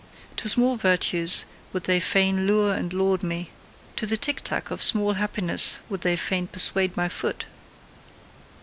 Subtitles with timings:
[0.37, 3.51] To small virtues would they fain lure and laud me;
[3.97, 7.45] to the ticktack of small happiness would they fain persuade my foot.